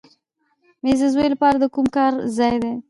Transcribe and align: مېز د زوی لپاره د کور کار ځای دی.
مېز 0.83 0.99
د 1.03 1.05
زوی 1.13 1.27
لپاره 1.33 1.55
د 1.59 1.65
کور 1.73 1.87
کار 1.95 2.11
ځای 2.37 2.55
دی. 2.63 2.71